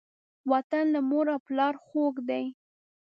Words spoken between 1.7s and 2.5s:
خوږ دی.